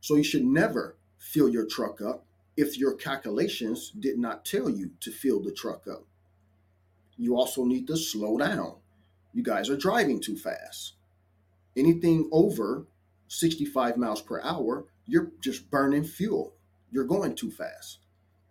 So 0.00 0.14
you 0.14 0.24
should 0.24 0.44
never 0.44 0.96
fill 1.18 1.48
your 1.48 1.66
truck 1.66 2.00
up 2.00 2.24
if 2.56 2.78
your 2.78 2.94
calculations 2.94 3.90
did 3.90 4.18
not 4.18 4.44
tell 4.44 4.68
you 4.68 4.90
to 5.00 5.10
fill 5.10 5.40
the 5.40 5.52
truck 5.52 5.86
up. 5.86 6.04
You 7.16 7.36
also 7.36 7.64
need 7.64 7.86
to 7.88 7.96
slow 7.96 8.38
down. 8.38 8.76
You 9.32 9.42
guys 9.42 9.68
are 9.68 9.76
driving 9.76 10.20
too 10.20 10.36
fast. 10.36 10.94
Anything 11.78 12.28
over 12.32 12.86
65 13.28 13.96
miles 13.96 14.20
per 14.20 14.40
hour, 14.42 14.86
you're 15.06 15.30
just 15.40 15.70
burning 15.70 16.02
fuel. 16.02 16.54
You're 16.90 17.04
going 17.04 17.36
too 17.36 17.52
fast. 17.52 17.98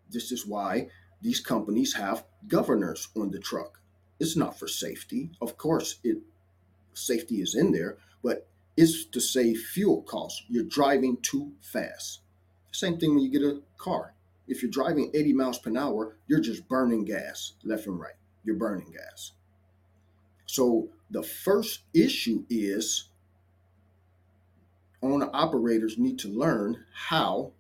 This 0.10 0.32
is 0.32 0.48
why 0.48 0.88
these 1.22 1.42
companies 1.42 1.94
have 1.96 2.24
governors 2.48 3.10
on 3.18 3.32
the 3.32 3.40
truck. 3.40 3.82
It's 4.18 4.38
not 4.38 4.58
for 4.58 4.70
safety. 4.70 5.32
Of 5.42 5.58
course, 5.58 6.00
it 6.06 6.20
safety 6.94 7.42
is 7.42 7.54
in 7.54 7.74
there, 7.74 7.98
but 8.24 8.48
it's 8.78 9.04
to 9.06 9.20
save 9.20 9.60
fuel 9.60 10.04
costs. 10.04 10.44
You're 10.48 10.64
driving 10.64 11.18
too 11.22 11.52
fast. 11.60 12.22
Same 12.72 12.98
thing 12.98 13.14
when 13.14 13.24
you 13.24 13.30
get 13.30 13.42
a 13.42 13.62
car. 13.78 14.14
If 14.48 14.62
you're 14.62 14.72
driving 14.72 15.12
80 15.14 15.34
miles 15.34 15.60
per 15.60 15.76
hour, 15.78 16.16
you're 16.28 16.40
just 16.40 16.68
burning 16.70 17.04
gas 17.04 17.54
left 17.66 17.88
and 17.88 18.00
right. 18.00 18.16
You're 18.46 18.56
burning 18.56 18.94
gas. 18.94 19.34
So 20.46 20.88
the 21.12 21.24
first 21.24 21.82
issue 21.94 22.46
is 22.50 23.10
owner 25.02 25.30
operators 25.34 25.98
need 25.98 26.20
to 26.20 26.28
learn 26.28 26.84
how 26.94 27.54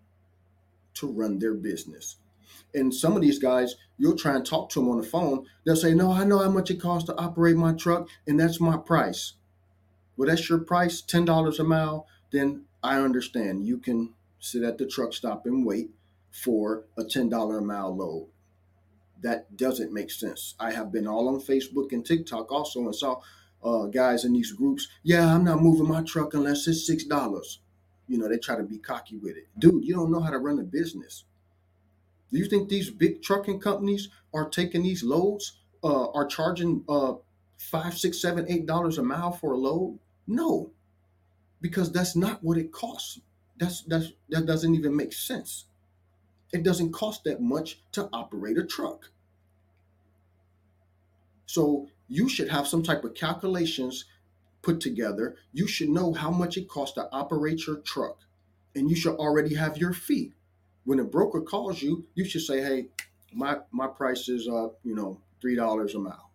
to 0.96 1.08
run 1.08 1.39
their 1.39 1.53
business. 1.53 2.17
And 2.74 2.94
some 2.94 3.15
of 3.15 3.22
these 3.22 3.39
guys, 3.39 3.75
you'll 3.98 4.17
try 4.17 4.36
and 4.36 4.46
talk 4.46 4.70
to 4.70 4.79
them 4.79 4.89
on 4.89 4.98
the 4.98 5.08
phone. 5.08 5.46
They'll 5.65 5.75
say, 5.75 5.94
No, 5.94 6.12
I 6.12 6.24
know 6.24 6.39
how 6.39 6.50
much 6.50 6.72
it 6.72 6.82
costs 6.82 7.08
to 7.08 7.17
operate 7.17 7.56
my 7.56 7.74
truck, 7.74 8.10
and 8.27 8.39
that's 8.39 8.60
my 8.60 8.77
price. 8.77 9.34
Well, 10.15 10.27
that's 10.27 10.50
your 10.50 10.60
price, 10.60 11.01
$10 11.01 11.60
a 11.60 11.63
mile. 11.63 12.08
Then 12.32 12.65
I 12.84 13.00
understand. 13.00 13.65
You 13.65 13.77
can 13.77 14.13
sit 14.39 14.63
at 14.63 14.77
the 14.77 14.86
truck 14.86 15.13
stop 15.13 15.46
and 15.46 15.65
wait 15.65 15.91
for 16.32 16.86
a 16.98 17.03
$10 17.03 17.58
a 17.58 17.62
mile 17.62 17.96
load. 17.96 18.29
That 19.22 19.58
doesn't 19.58 19.94
make 19.94 20.12
sense. 20.12 20.56
I 20.60 20.72
have 20.72 20.91
been 20.91 21.08
all 21.08 21.27
on 21.27 21.39
Facebook 21.39 21.91
and 21.91 22.06
TikTok 22.06 22.51
also 22.51 22.82
and 22.82 22.96
saw 22.96 23.22
uh, 23.63 23.85
guys 23.85 24.25
in 24.25 24.33
these 24.33 24.51
groups. 24.53 24.87
Yeah, 25.03 25.33
I'm 25.33 25.43
not 25.43 25.61
moving 25.61 25.87
my 25.87 26.03
truck 26.03 26.33
unless 26.33 26.67
it's 26.67 26.89
$6. 26.89 27.07
You 28.07 28.17
know, 28.17 28.29
they 28.29 28.37
try 28.37 28.55
to 28.55 28.63
be 28.63 28.77
cocky 28.79 29.17
with 29.17 29.37
it. 29.37 29.47
Dude, 29.59 29.85
you 29.85 29.95
don't 29.95 30.11
know 30.11 30.21
how 30.21 30.31
to 30.31 30.39
run 30.39 30.59
a 30.59 30.63
business. 30.63 31.25
Do 32.31 32.37
you 32.39 32.45
think 32.45 32.69
these 32.69 32.89
big 32.89 33.21
trucking 33.21 33.59
companies 33.59 34.09
are 34.33 34.49
taking 34.49 34.83
these 34.83 35.03
loads, 35.03 35.59
uh, 35.83 36.11
are 36.11 36.25
charging 36.25 36.83
uh, 36.89 37.13
five, 37.57 37.97
six, 37.97 38.21
seven, 38.21 38.45
eight 38.49 38.65
dollars 38.65 38.97
a 38.97 39.03
mile 39.03 39.31
for 39.31 39.53
a 39.53 39.57
load? 39.57 39.99
No, 40.27 40.71
because 41.61 41.91
that's 41.91 42.15
not 42.15 42.43
what 42.43 42.57
it 42.57 42.71
costs. 42.71 43.21
That's 43.57 43.81
that's 43.83 44.13
that 44.29 44.45
doesn't 44.45 44.75
even 44.75 44.95
make 44.95 45.13
sense. 45.13 45.65
It 46.53 46.63
doesn't 46.63 46.93
cost 46.93 47.23
that 47.25 47.41
much 47.41 47.81
to 47.93 48.09
operate 48.13 48.57
a 48.57 48.65
truck. 48.65 49.11
So 51.45 51.89
you 52.07 52.29
should 52.29 52.49
have 52.49 52.67
some 52.67 52.83
type 52.83 53.03
of 53.03 53.13
calculations 53.13 54.05
put 54.61 54.79
together. 54.79 55.35
You 55.53 55.67
should 55.67 55.89
know 55.89 56.13
how 56.13 56.31
much 56.31 56.57
it 56.57 56.67
costs 56.69 56.95
to 56.95 57.09
operate 57.11 57.65
your 57.67 57.77
truck, 57.77 58.19
and 58.75 58.89
you 58.89 58.95
should 58.95 59.15
already 59.15 59.55
have 59.55 59.77
your 59.77 59.93
fee. 59.93 60.33
When 60.85 60.99
a 60.99 61.03
broker 61.03 61.41
calls 61.41 61.81
you, 61.81 62.07
you 62.15 62.25
should 62.25 62.41
say, 62.41 62.61
"Hey, 62.61 62.89
my 63.33 63.59
my 63.71 63.87
price 63.87 64.29
is 64.29 64.47
uh, 64.47 64.69
you 64.83 64.95
know, 64.95 65.21
three 65.41 65.55
dollars 65.55 65.95
a 65.95 65.99
mile, 65.99 66.31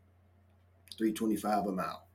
three 0.98 1.12
twenty 1.12 1.36
five 1.36 1.66
a 1.66 1.72
mile." 1.72 2.06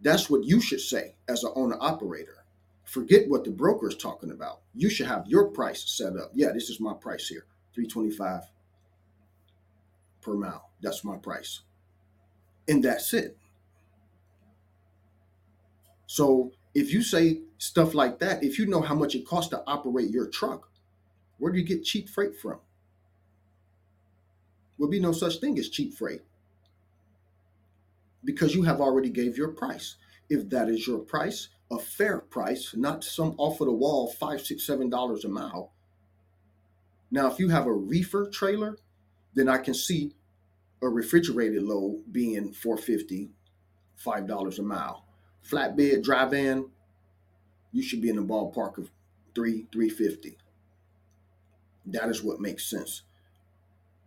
That's 0.00 0.30
what 0.30 0.44
you 0.44 0.60
should 0.60 0.80
say 0.80 1.16
as 1.28 1.42
an 1.44 1.52
owner 1.56 1.76
operator. 1.80 2.44
Forget 2.84 3.28
what 3.28 3.44
the 3.44 3.50
broker 3.50 3.88
is 3.88 3.96
talking 3.96 4.30
about. 4.30 4.60
You 4.74 4.88
should 4.88 5.06
have 5.06 5.26
your 5.26 5.48
price 5.48 5.84
set 5.88 6.16
up. 6.16 6.30
Yeah, 6.34 6.52
this 6.52 6.70
is 6.70 6.80
my 6.80 6.94
price 6.94 7.28
here, 7.28 7.46
three 7.74 7.86
twenty 7.86 8.10
five 8.10 8.42
per 10.20 10.34
mile. 10.34 10.70
That's 10.80 11.04
my 11.04 11.16
price, 11.16 11.60
and 12.68 12.84
that's 12.84 13.12
it. 13.14 13.36
So 16.06 16.52
if 16.74 16.92
you 16.92 17.02
say 17.02 17.40
stuff 17.58 17.94
like 17.94 18.18
that, 18.20 18.42
if 18.42 18.58
you 18.58 18.66
know 18.66 18.82
how 18.82 18.94
much 18.94 19.14
it 19.14 19.26
costs 19.26 19.50
to 19.50 19.62
operate 19.66 20.10
your 20.10 20.28
truck, 20.28 20.70
where 21.38 21.52
do 21.52 21.58
you 21.58 21.64
get 21.64 21.84
cheap 21.84 22.08
freight 22.08 22.36
from? 22.36 22.60
Will 24.78 24.88
be 24.88 25.00
no 25.00 25.12
such 25.12 25.40
thing 25.40 25.58
as 25.58 25.68
cheap 25.68 25.94
freight 25.94 26.22
because 28.24 28.54
you 28.54 28.62
have 28.62 28.80
already 28.80 29.10
gave 29.10 29.36
your 29.36 29.48
price. 29.48 29.96
If 30.28 30.50
that 30.50 30.68
is 30.68 30.86
your 30.86 30.98
price, 30.98 31.48
a 31.70 31.78
fair 31.78 32.18
price, 32.20 32.74
not 32.76 33.04
some 33.04 33.34
off 33.38 33.60
of 33.60 33.66
the 33.66 33.72
wall 33.72 34.08
five, 34.08 34.40
six, 34.40 34.66
seven 34.66 34.90
dollars 34.90 35.24
a 35.24 35.28
mile. 35.28 35.72
Now, 37.10 37.30
if 37.30 37.38
you 37.38 37.48
have 37.48 37.66
a 37.66 37.72
reefer 37.72 38.28
trailer, 38.28 38.76
then 39.34 39.48
I 39.48 39.58
can 39.58 39.74
see 39.74 40.12
a 40.82 40.88
refrigerated 40.88 41.62
load 41.62 42.04
being 42.12 42.52
450 42.52 43.30
five 43.96 44.26
dollars 44.26 44.58
a 44.58 44.62
mile 44.62 45.04
flatbed 45.44 46.02
dry 46.02 46.24
van, 46.26 46.70
you 47.72 47.82
should 47.82 48.02
be 48.02 48.08
in 48.10 48.16
the 48.16 48.22
ballpark 48.22 48.78
of 48.78 48.90
three, 49.34 49.66
350. 49.72 50.36
That 51.86 52.08
is 52.08 52.22
what 52.22 52.40
makes 52.40 52.68
sense. 52.68 53.02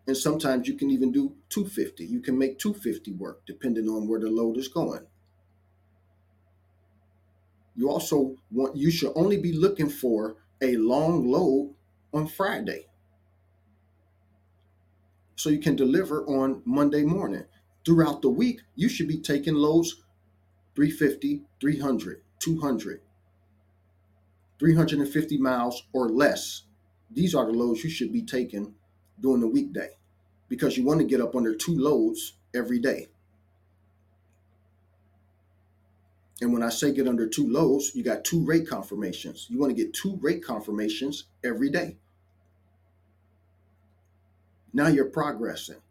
And 0.07 0.17
sometimes 0.17 0.67
you 0.67 0.75
can 0.75 0.89
even 0.91 1.11
do 1.11 1.35
250. 1.49 2.05
You 2.05 2.19
can 2.21 2.37
make 2.37 2.59
250 2.59 3.13
work 3.13 3.41
depending 3.45 3.87
on 3.87 4.07
where 4.07 4.19
the 4.19 4.29
load 4.29 4.57
is 4.57 4.67
going. 4.67 5.07
You 7.75 7.89
also 7.89 8.35
want 8.51 8.75
you 8.75 8.91
should 8.91 9.13
only 9.15 9.37
be 9.37 9.53
looking 9.53 9.89
for 9.89 10.35
a 10.61 10.75
long 10.77 11.27
load 11.27 11.75
on 12.13 12.27
Friday. 12.27 12.87
So 15.35 15.49
you 15.49 15.59
can 15.59 15.75
deliver 15.75 16.23
on 16.25 16.61
Monday 16.65 17.03
morning. 17.03 17.45
Throughout 17.85 18.21
the 18.21 18.29
week, 18.29 18.61
you 18.75 18.87
should 18.89 19.07
be 19.07 19.19
taking 19.19 19.55
loads 19.55 20.03
350, 20.75 21.41
300, 21.59 22.21
200, 22.39 23.01
350 24.59 25.37
miles 25.37 25.83
or 25.91 26.09
less. 26.09 26.63
These 27.09 27.35
are 27.35 27.45
the 27.45 27.51
loads 27.51 27.83
you 27.83 27.89
should 27.89 28.13
be 28.13 28.21
taking 28.21 28.75
during 29.19 29.41
the 29.41 29.47
weekday 29.47 29.97
because 30.47 30.77
you 30.77 30.85
want 30.85 30.99
to 30.99 31.05
get 31.05 31.21
up 31.21 31.35
under 31.35 31.55
two 31.55 31.77
loads 31.77 32.33
every 32.53 32.79
day. 32.79 33.07
And 36.41 36.51
when 36.51 36.63
I 36.63 36.69
say 36.69 36.91
get 36.91 37.07
under 37.07 37.27
two 37.27 37.47
loads, 37.47 37.95
you 37.95 38.03
got 38.03 38.23
two 38.23 38.43
rate 38.43 38.67
confirmations. 38.67 39.47
You 39.49 39.59
want 39.59 39.75
to 39.75 39.83
get 39.83 39.93
two 39.93 40.17
rate 40.21 40.43
confirmations 40.43 41.25
every 41.43 41.69
day. 41.69 41.97
Now 44.73 44.87
you're 44.87 45.05
progressing. 45.05 45.81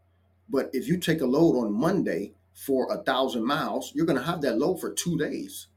But 0.48 0.70
if 0.72 0.88
you 0.88 0.96
take 0.96 1.20
a 1.20 1.26
load 1.26 1.56
on 1.56 1.72
Monday 1.72 2.32
for 2.54 2.92
a 2.92 3.02
thousand 3.02 3.44
miles, 3.44 3.92
you're 3.94 4.06
going 4.06 4.18
to 4.18 4.24
have 4.24 4.40
that 4.42 4.58
load 4.58 4.80
for 4.80 4.92
two 4.92 5.16
days. 5.16 5.68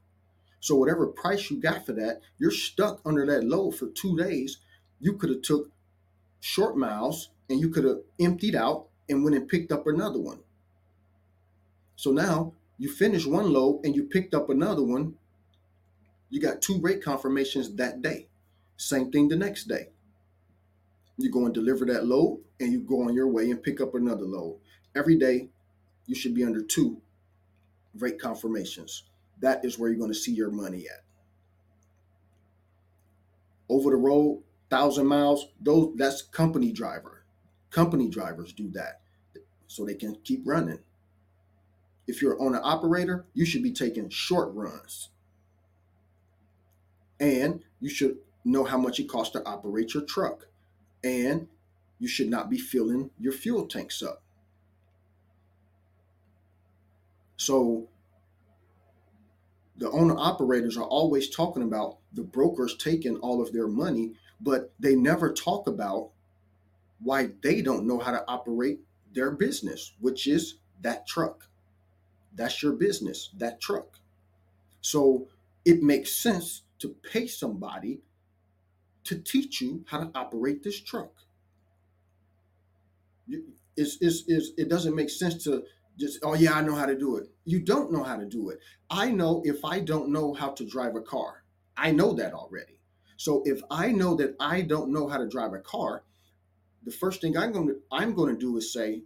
So 0.60 0.74
whatever 0.76 1.06
price 1.06 1.50
you 1.50 1.60
got 1.60 1.86
for 1.86 1.92
that, 1.92 2.20
you're 2.38 2.50
stuck 2.50 3.00
under 3.04 3.26
that 3.26 3.44
load 3.44 3.72
for 3.72 3.88
two 3.88 4.16
days. 4.16 4.58
You 5.00 5.14
could 5.14 5.30
have 5.30 5.42
took 5.42 5.70
short 6.40 6.76
miles 6.76 7.30
and 7.48 7.60
you 7.60 7.68
could 7.68 7.84
have 7.84 8.00
emptied 8.18 8.56
out 8.56 8.86
and 9.08 9.22
went 9.22 9.36
and 9.36 9.48
picked 9.48 9.70
up 9.70 9.86
another 9.86 10.18
one. 10.18 10.40
So 11.96 12.10
now 12.10 12.54
you 12.78 12.90
finish 12.90 13.26
one 13.26 13.52
load 13.52 13.82
and 13.84 13.94
you 13.94 14.04
picked 14.04 14.34
up 14.34 14.50
another 14.50 14.82
one. 14.82 15.14
You 16.30 16.40
got 16.40 16.62
two 16.62 16.80
rate 16.80 17.02
confirmations 17.02 17.74
that 17.76 18.02
day. 18.02 18.28
Same 18.76 19.12
thing 19.12 19.28
the 19.28 19.36
next 19.36 19.64
day. 19.64 19.90
You 21.16 21.30
go 21.30 21.44
and 21.44 21.54
deliver 21.54 21.84
that 21.86 22.06
load 22.06 22.42
and 22.60 22.72
you 22.72 22.80
go 22.80 23.02
on 23.02 23.14
your 23.14 23.28
way 23.28 23.50
and 23.50 23.62
pick 23.62 23.80
up 23.80 23.94
another 23.94 24.24
load. 24.24 24.58
Every 24.94 25.16
day 25.16 25.48
you 26.06 26.14
should 26.14 26.34
be 26.34 26.44
under 26.44 26.62
two 26.62 27.00
rate 27.98 28.20
confirmations. 28.20 29.04
That 29.40 29.64
is 29.64 29.78
where 29.78 29.90
you're 29.90 29.98
going 29.98 30.12
to 30.12 30.18
see 30.18 30.32
your 30.32 30.50
money 30.50 30.86
at. 30.88 31.04
Over 33.68 33.90
the 33.90 33.96
road, 33.96 34.42
thousand 34.70 35.06
miles, 35.06 35.48
those 35.60 35.94
that's 35.96 36.22
company 36.22 36.72
driver. 36.72 37.24
Company 37.70 38.08
drivers 38.08 38.52
do 38.52 38.70
that 38.70 39.00
so 39.66 39.84
they 39.84 39.94
can 39.94 40.16
keep 40.24 40.42
running. 40.44 40.80
If 42.06 42.20
you're 42.20 42.40
on 42.40 42.54
an 42.54 42.60
operator, 42.62 43.24
you 43.34 43.46
should 43.46 43.62
be 43.62 43.72
taking 43.72 44.10
short 44.10 44.54
runs. 44.54 45.08
And 47.18 47.64
you 47.80 47.88
should 47.88 48.18
know 48.44 48.64
how 48.64 48.78
much 48.78 49.00
it 49.00 49.08
costs 49.08 49.32
to 49.32 49.44
operate 49.46 49.94
your 49.94 50.04
truck. 50.04 50.46
And 51.04 51.46
you 52.00 52.08
should 52.08 52.28
not 52.28 52.50
be 52.50 52.58
filling 52.58 53.10
your 53.20 53.32
fuel 53.32 53.66
tanks 53.66 54.02
up. 54.02 54.22
So 57.36 57.88
the 59.76 59.90
owner 59.90 60.16
operators 60.16 60.76
are 60.76 60.84
always 60.84 61.28
talking 61.28 61.62
about 61.62 61.98
the 62.12 62.22
brokers 62.22 62.76
taking 62.76 63.16
all 63.18 63.42
of 63.42 63.52
their 63.52 63.68
money, 63.68 64.14
but 64.40 64.72
they 64.80 64.94
never 64.94 65.32
talk 65.32 65.66
about 65.66 66.10
why 67.00 67.30
they 67.42 67.60
don't 67.60 67.86
know 67.86 67.98
how 67.98 68.12
to 68.12 68.24
operate 68.28 68.80
their 69.12 69.30
business, 69.30 69.92
which 70.00 70.26
is 70.26 70.56
that 70.80 71.06
truck. 71.06 71.48
That's 72.34 72.62
your 72.62 72.72
business, 72.72 73.30
that 73.36 73.60
truck. 73.60 73.98
So 74.80 75.28
it 75.64 75.82
makes 75.82 76.14
sense 76.14 76.62
to 76.80 76.96
pay 77.10 77.26
somebody 77.26 78.00
to 79.04 79.18
teach 79.18 79.60
you 79.60 79.84
how 79.86 79.98
to 79.98 80.10
operate 80.14 80.62
this 80.62 80.80
truck. 80.80 81.12
It's, 83.76 83.98
it's, 84.00 84.24
it's, 84.28 84.50
it 84.56 84.68
doesn't 84.68 84.94
make 84.94 85.10
sense 85.10 85.44
to 85.44 85.64
just 85.98 86.18
oh 86.24 86.34
yeah 86.34 86.54
i 86.54 86.60
know 86.60 86.74
how 86.74 86.86
to 86.86 86.98
do 86.98 87.16
it. 87.16 87.28
You 87.44 87.60
don't 87.60 87.92
know 87.92 88.02
how 88.02 88.16
to 88.16 88.26
do 88.26 88.50
it. 88.50 88.58
I 88.90 89.10
know 89.10 89.42
if 89.44 89.64
i 89.64 89.80
don't 89.80 90.10
know 90.10 90.34
how 90.34 90.50
to 90.50 90.66
drive 90.66 90.96
a 90.96 91.00
car 91.00 91.44
i 91.76 91.90
know 91.90 92.12
that 92.14 92.32
already. 92.34 92.80
So 93.16 93.42
if 93.44 93.60
i 93.70 93.92
know 93.92 94.14
that 94.16 94.36
i 94.40 94.60
don't 94.62 94.92
know 94.92 95.08
how 95.08 95.18
to 95.18 95.28
drive 95.28 95.52
a 95.52 95.60
car 95.60 96.02
the 96.84 96.90
first 96.90 97.20
thing 97.20 97.36
i'm 97.36 97.52
going 97.52 97.68
to 97.68 97.76
i'm 97.90 98.14
going 98.14 98.34
to 98.34 98.38
do 98.38 98.56
is 98.56 98.72
say 98.72 99.02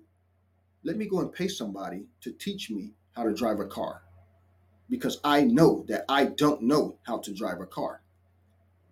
let 0.85 0.97
me 0.97 1.07
go 1.07 1.21
and 1.21 1.33
pay 1.33 1.49
somebody 1.49 2.07
to 2.23 2.33
teach 2.33 2.71
me 2.71 2.95
how 3.13 3.25
to 3.25 3.35
drive 3.35 3.61
a 3.61 3.67
car. 3.67 4.03
Because 4.89 5.21
i 5.25 5.43
know 5.43 5.85
that 5.89 6.05
i 6.09 6.25
don't 6.25 6.63
know 6.63 6.99
how 7.03 7.19
to 7.19 7.35
drive 7.35 7.61
a 7.61 7.67
car 7.67 8.03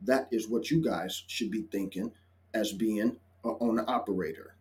that 0.03 0.29
is 0.31 0.49
what 0.49 0.71
you 0.71 0.83
guys 0.83 1.25
should 1.27 1.51
be 1.51 1.63
thinking 1.63 2.13
as 2.55 2.73
being 2.73 3.01
an 3.01 3.17
owner 3.61 3.85
operator 3.89 4.57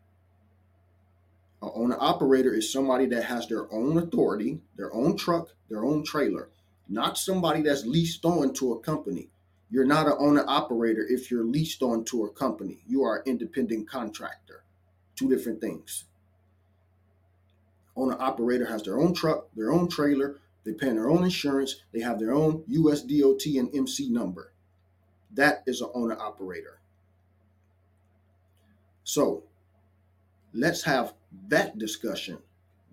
an 1.66 1.72
owner 1.74 1.98
operator 2.00 2.54
is 2.54 2.72
somebody 2.72 3.06
that 3.08 3.24
has 3.24 3.48
their 3.48 3.72
own 3.74 3.98
authority, 3.98 4.60
their 4.76 4.94
own 4.94 5.18
truck, 5.18 5.50
their 5.70 5.84
own 5.84 6.04
trailer, 6.04 6.50
not 6.88 7.18
somebody 7.18 7.62
that's 7.62 7.86
leased 7.86 8.24
on 8.24 8.54
to 8.54 8.74
a 8.74 8.80
company. 8.80 9.30
You're 9.72 9.86
not 9.86 10.06
an 10.06 10.14
owner 10.20 10.46
operator 10.48 11.04
if 11.08 11.32
you're 11.32 11.44
leased 11.44 11.82
on 11.82 12.06
to 12.06 12.26
a 12.26 12.30
company. 12.30 12.82
You 12.88 13.04
are 13.04 13.18
an 13.18 13.24
independent 13.26 13.90
contractor. 13.90 14.64
Two 15.16 15.28
different 15.28 15.60
things. 15.60 16.06
Owner 17.96 18.18
operator 18.20 18.66
has 18.66 18.84
their 18.84 19.00
own 19.00 19.14
truck, 19.14 19.48
their 19.56 19.72
own 19.72 19.88
trailer, 19.88 20.40
they 20.66 20.74
pay 20.74 20.92
their 20.92 21.10
own 21.10 21.24
insurance, 21.24 21.78
they 21.94 22.02
have 22.02 22.20
their 22.20 22.34
own 22.34 22.64
US 22.68 23.02
DOT 23.02 23.46
and 23.46 23.74
MC 23.74 24.10
number. 24.10 24.52
That 25.36 25.64
is 25.68 25.82
an 25.82 25.90
owner 25.94 26.18
operator. 26.20 26.80
So 29.04 29.44
let's 30.54 30.84
have 30.84 31.14
that 31.50 31.78
discussion. 31.78 32.40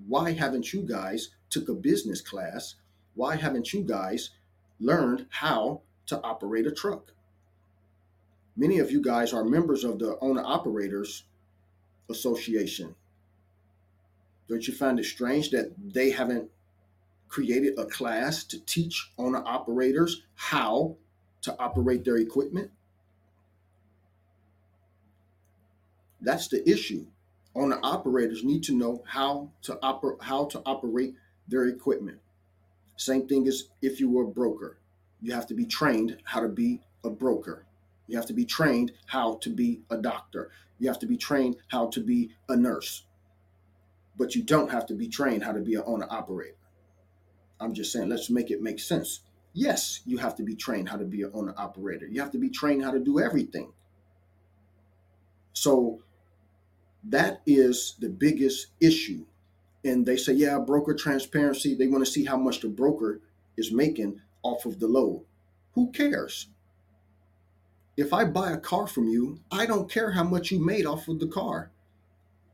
Why 0.07 0.33
haven't 0.33 0.73
you 0.73 0.83
guys 0.83 1.31
took 1.51 1.69
a 1.69 1.75
business 1.75 2.21
class? 2.21 2.75
Why 3.15 3.37
haven't 3.37 3.73
you 3.73 3.83
guys 3.83 4.31
learned 4.81 5.27
how 5.31 5.83
to 6.07 6.21
operate 6.23 6.67
a 6.67 6.73
truck? 6.73 7.13
Many 8.57 8.79
of 8.79 8.91
you 8.91 9.01
guys 9.01 9.33
are 9.33 9.45
members 9.45 9.85
of 9.85 9.99
the 9.99 10.19
owner 10.21 10.43
operators 10.45 11.25
association. 12.11 12.95
Don't 14.49 14.67
you 14.67 14.75
find 14.75 14.99
it 14.99 15.05
strange 15.05 15.51
that 15.51 15.73
they 15.79 16.11
haven't 16.11 16.51
created 17.29 17.79
a 17.79 17.87
class 17.87 18.45
to 18.45 18.61
teach 18.67 19.13
owner 19.17 19.43
operators 19.47 20.23
how 20.35 20.97
to 21.43 21.57
operate 21.59 22.05
their 22.05 22.17
equipment? 22.17 22.71
That's 26.21 26.49
the 26.49 26.69
issue 26.69 27.07
owner 27.55 27.79
operators 27.83 28.45
need 28.45 28.63
to 28.65 28.75
know 28.75 29.03
how 29.07 29.51
to 29.63 29.75
oper- 29.83 30.21
how 30.23 30.47
to 30.47 30.63
operate 30.65 31.15
their 31.49 31.67
equipment. 31.67 32.19
Same 32.97 33.27
thing 33.27 33.47
as 33.49 33.65
if 33.81 34.01
you 34.01 34.11
were 34.11 34.25
a 34.25 34.29
broker. 34.29 34.79
You 35.21 35.33
have 35.33 35.47
to 35.49 35.55
be 35.55 35.67
trained 35.67 36.19
how 36.25 36.41
to 36.41 36.49
be 36.49 36.81
a 37.05 37.11
broker. 37.11 37.67
You 38.07 38.17
have 38.17 38.27
to 38.27 38.33
be 38.33 38.45
trained 38.45 38.93
how 39.07 39.37
to 39.37 39.51
be 39.51 39.83
a 39.91 39.97
doctor. 39.97 40.51
You 40.79 40.89
have 40.89 40.99
to 41.01 41.07
be 41.07 41.17
trained 41.17 41.57
how 41.69 41.89
to 41.89 42.01
be 42.01 42.31
a 42.49 42.57
nurse. 42.57 43.05
But 44.17 44.35
you 44.35 44.43
don't 44.43 44.71
have 44.71 44.87
to 44.87 44.95
be 44.95 45.09
trained 45.09 45.45
how 45.45 45.53
to 45.53 45.61
be 45.61 45.75
an 45.75 45.85
owner 45.87 46.07
operator. 46.11 46.57
I'm 47.61 47.75
just 47.75 47.93
saying, 47.93 48.09
let's 48.09 48.29
make 48.29 48.51
it 48.51 48.61
make 48.61 48.81
sense. 48.81 49.21
Yes, 49.53 50.01
you 50.07 50.19
have 50.19 50.35
to 50.37 50.43
be 50.43 50.55
trained 50.55 50.89
how 50.89 50.97
to 50.97 51.05
be 51.05 51.23
an 51.23 51.31
owner 51.35 51.55
operator. 51.57 52.07
You 52.07 52.21
have 52.21 52.31
to 52.33 52.39
be 52.39 52.49
trained 52.49 52.85
how 52.85 52.91
to 52.91 52.99
do 52.99 53.21
everything. 53.21 53.73
So 55.53 56.03
that 57.05 57.43
is 57.47 57.97
the 57.99 58.09
biggest 58.09 58.69
issue. 58.81 59.27
And 59.85 60.07
they 60.07 60.17
say, 60.17 60.33
yeah, 60.35 60.59
broker 60.59 60.95
transparency. 60.95 61.75
They 61.75 61.89
want 61.89 62.05
to 62.05 62.11
see 62.11 62.25
how 62.25 62.37
much 62.37 62.61
the 62.61 62.69
broker 62.69 63.21
is 63.57 63.73
making 63.73 64.21
off 64.43 64.65
of 64.65 64.79
the 64.81 64.87
load. 64.87 65.25
Who 65.75 65.91
cares? 65.91 66.49
If 67.97 68.13
I 68.13 68.25
buy 68.25 68.53
a 68.53 68.59
car 68.59 68.87
from 68.87 69.09
you, 69.09 69.41
I 69.51 69.67
don't 69.67 69.91
care 69.91 70.13
how 70.13 70.25
much 70.25 70.51
you 70.51 70.65
made 70.65 70.87
off 70.87 71.09
of 71.09 71.19
the 71.19 71.27
car. 71.27 71.71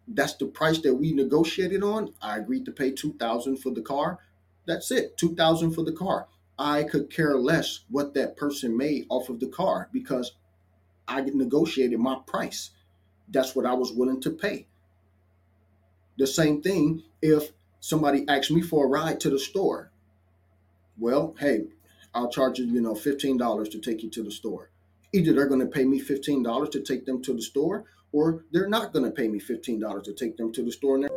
That's 0.08 0.34
the 0.34 0.46
price 0.46 0.80
that 0.80 0.94
we 0.94 1.12
negotiated 1.12 1.82
on. 1.82 2.14
I 2.20 2.38
agreed 2.38 2.64
to 2.64 2.72
pay 2.72 2.90
2000 2.90 3.58
for 3.58 3.70
the 3.70 3.82
car. 3.82 4.18
That's 4.66 4.90
it, 4.90 5.16
2000 5.16 5.72
for 5.72 5.84
the 5.84 5.92
car. 5.92 6.26
I 6.58 6.82
could 6.82 7.10
care 7.10 7.36
less 7.36 7.80
what 7.88 8.14
that 8.14 8.36
person 8.36 8.76
made 8.76 9.06
off 9.08 9.28
of 9.28 9.38
the 9.38 9.46
car 9.46 9.88
because 9.92 10.32
I 11.06 11.20
negotiated 11.20 11.98
my 11.98 12.18
price. 12.26 12.70
That's 13.28 13.54
what 13.54 13.66
I 13.66 13.74
was 13.74 13.92
willing 13.92 14.20
to 14.22 14.30
pay. 14.30 14.66
The 16.16 16.26
same 16.26 16.60
thing 16.60 17.04
if 17.22 17.52
somebody 17.80 18.24
asked 18.28 18.50
me 18.50 18.60
for 18.60 18.86
a 18.86 18.88
ride 18.88 19.20
to 19.20 19.30
the 19.30 19.38
store. 19.38 19.92
Well, 20.98 21.36
hey, 21.38 21.68
I'll 22.12 22.30
charge 22.30 22.58
you, 22.58 22.66
you 22.66 22.80
know, 22.80 22.94
$15 22.94 23.70
to 23.70 23.78
take 23.78 24.02
you 24.02 24.10
to 24.10 24.22
the 24.24 24.30
store. 24.30 24.70
Either 25.12 25.32
they're 25.32 25.46
going 25.46 25.60
to 25.60 25.66
pay 25.66 25.84
me 25.84 26.00
$15 26.00 26.70
to 26.72 26.80
take 26.80 27.06
them 27.06 27.22
to 27.22 27.32
the 27.32 27.42
store 27.42 27.84
or 28.10 28.44
they're 28.52 28.68
not 28.68 28.92
going 28.92 29.04
to 29.04 29.10
pay 29.10 29.28
me 29.28 29.38
$15 29.38 30.02
to 30.02 30.12
take 30.12 30.36
them 30.36 30.52
to 30.52 30.64
the 30.64 30.72
store 30.72 30.96
and 30.96 31.07